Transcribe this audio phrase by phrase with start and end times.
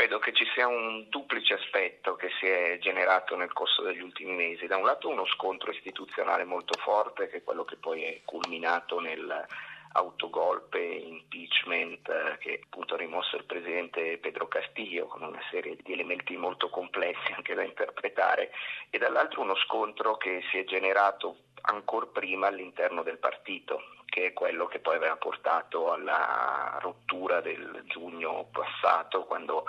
[0.00, 4.32] credo che ci sia un duplice aspetto che si è generato nel corso degli ultimi
[4.32, 4.66] mesi.
[4.66, 8.98] Da un lato uno scontro istituzionale molto forte, che è quello che poi è culminato
[8.98, 9.46] nel
[9.92, 15.92] autogolpe, impeachment eh, che appunto ha rimosso il presidente Pedro Castillo con una serie di
[15.92, 18.52] elementi molto complessi anche da interpretare
[18.88, 24.32] e dall'altro uno scontro che si è generato ancora prima all'interno del partito che è
[24.32, 29.64] quello che poi aveva portato alla rottura del giugno passato quando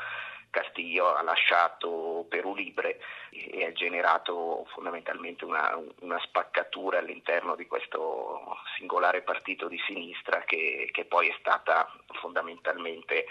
[0.51, 2.99] Castillo ha lasciato Perù Libre
[3.31, 10.89] e ha generato fondamentalmente una, una spaccatura all'interno di questo singolare partito di sinistra che,
[10.91, 13.25] che poi è stata fondamentalmente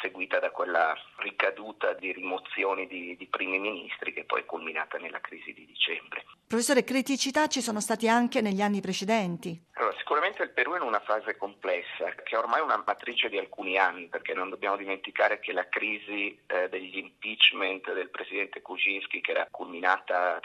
[0.00, 5.20] seguita da quella ricaduta di rimozioni di, di primi ministri che poi è culminata nella
[5.20, 6.24] crisi di dicembre.
[6.46, 9.68] Professore, criticità ci sono stati anche negli anni precedenti?
[9.74, 13.38] Allora, sicuramente il Perù è in una fase complessa, che è ormai una matrice di
[13.38, 19.20] alcuni anni, perché non dobbiamo dimenticare che la crisi eh, degli impeachment del presidente Kuczynski,
[19.20, 20.40] che era culminata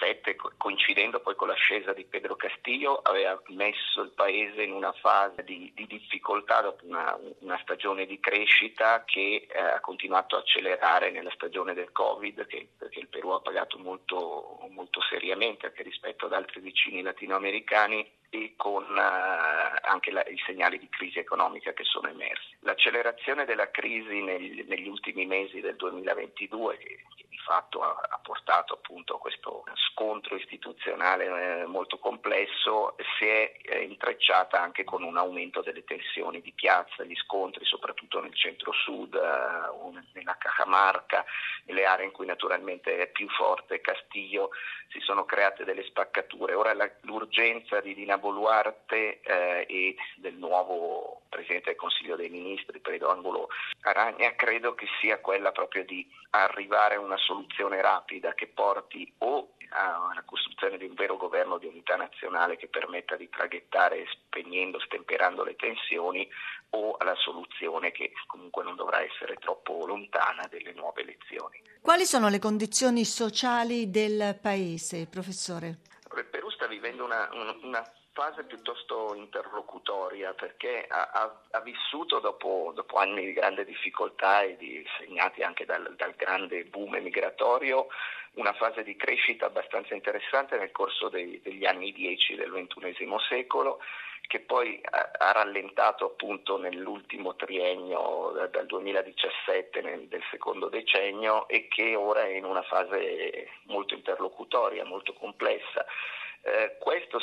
[0.00, 4.92] nel 17, coincidendo poi con l'ascesa di Pedro Castillo, aveva messo il paese in una
[4.92, 10.40] fase di, di difficoltà dopo una, una, stagione di crescita che eh, ha continuato a
[10.40, 15.82] accelerare nella stagione del Covid, che, perché il Perù ha pagato molto, molto seriamente anche
[15.82, 21.72] rispetto ad altri vicini latinoamericani e con uh, anche la, i segnali di crisi economica
[21.72, 22.56] che sono emersi.
[22.60, 29.14] L'accelerazione della crisi negli, negli ultimi mesi del 2022, che, che fatto ha, portato appunto
[29.14, 35.62] a questo scontro istituzionale eh, molto complesso, si è eh, intrecciata anche con un aumento
[35.62, 41.24] delle tensioni di piazza, gli scontri soprattutto nel centro-sud, eh, nella Cajamarca,
[41.64, 44.50] nelle aree in cui naturalmente è più forte Castiglio,
[44.90, 46.52] si sono create delle spaccature.
[46.52, 53.48] Ora l'urgenza di Dina Boluarte e del nuovo Presidente del Consiglio dei Ministri, Pedro Angulo
[53.82, 59.54] Aragna, credo che sia quella proprio di arrivare a una soluzione rapida che porti o
[59.70, 65.44] alla costruzione di un vero governo di unità nazionale che permetta di traghettare spegnendo, stemperando
[65.44, 66.28] le tensioni
[66.70, 71.62] o alla soluzione che comunque non dovrà essere troppo lontana delle nuove elezioni.
[71.80, 75.78] Quali sono le condizioni sociali del paese, professore?
[76.16, 77.28] Il Perù sta vivendo una,
[77.62, 84.42] una fase piuttosto interlocutoria perché ha, ha, ha vissuto dopo, dopo, anni di grande difficoltà
[84.42, 87.86] e di, segnati anche dal, dal, grande boom migratorio
[88.32, 93.78] una fase di crescita abbastanza interessante nel corso dei, degli anni 10 del XXI secolo
[94.26, 101.68] che poi ha, rallentato appunto nell'ultimo triennio da, dal 2017 nel, del secondo decennio e
[101.68, 105.86] che ora è in una fase molto interlocutoria, molto complessa.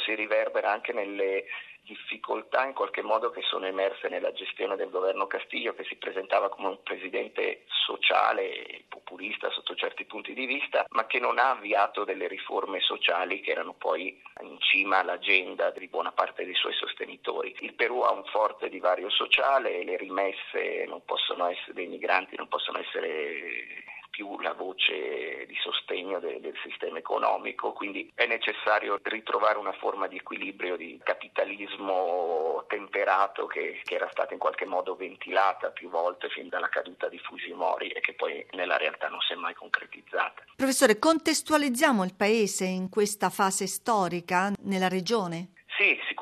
[0.05, 1.45] Si riverbera anche nelle
[1.85, 6.49] difficoltà in qualche modo che sono emerse nella gestione del governo Castiglio che si presentava
[6.49, 11.51] come un presidente sociale e populista sotto certi punti di vista ma che non ha
[11.51, 16.73] avviato delle riforme sociali che erano poi in cima all'agenda di buona parte dei suoi
[16.73, 17.55] sostenitori.
[17.59, 22.47] Il Perù ha un forte divario sociale, le rimesse non possono essere dei migranti, non
[22.47, 23.83] possono essere
[24.15, 30.07] più la voce di sostegno de- del sistema economico, quindi è necessario ritrovare una forma
[30.07, 36.29] di equilibrio di capitalismo temperato che, che era stata in qualche modo ventilata più volte
[36.29, 40.45] fin dalla caduta di Fujimori e che poi nella realtà non si è mai concretizzata.
[40.55, 45.54] Professore, contestualizziamo il Paese in questa fase storica nella regione?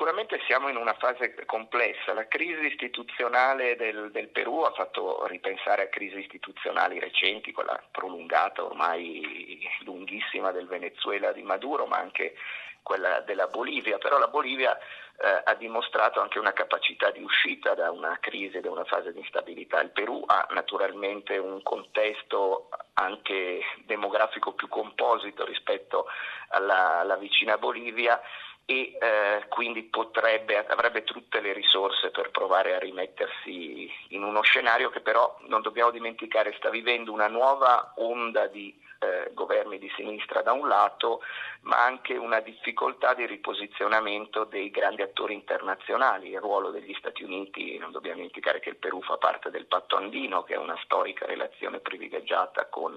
[0.04, 2.12] Sicuramente siamo in una fase complessa.
[2.12, 8.62] La crisi istituzionale del, del, Perù ha fatto ripensare a crisi istituzionali recenti, quella prolungata
[8.62, 12.34] ormai lunghissima del Venezuela di Maduro, ma anche
[12.82, 13.96] quella della Bolivia.
[13.96, 18.70] Però la Bolivia eh, ha dimostrato anche una capacità di uscita da una crisi, da
[18.70, 19.80] una fase di instabilità.
[19.80, 26.08] Il Perù ha naturalmente un contesto anche demografico più composito rispetto
[26.48, 28.20] alla, alla vicina Bolivia
[28.66, 34.90] e eh, quindi potrebbe, avrebbe tutte le risorse per provare a rimettersi in uno scenario
[34.90, 40.42] che però non dobbiamo dimenticare sta vivendo una nuova onda di eh, governi di sinistra
[40.42, 41.20] da un lato,
[41.62, 46.30] ma anche una difficoltà di riposizionamento dei grandi attori internazionali.
[46.30, 49.96] Il ruolo degli Stati Uniti, non dobbiamo dimenticare che il Perù fa parte del patto
[49.96, 52.96] andino, che è una storica relazione privilegiata con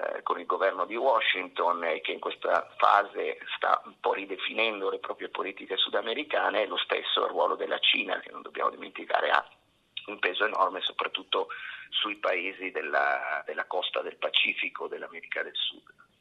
[0.00, 4.90] eh, con il governo di Washington e che in questa fase sta un po' ridefinendo
[4.90, 9.30] le proprie politiche sudamericane e lo stesso il ruolo della Cina che non dobbiamo dimenticare
[9.30, 9.44] ha
[10.10, 11.48] un peso enorme soprattutto
[11.90, 15.94] sui paesi della, della costa del Pacifico dell'America del Sud.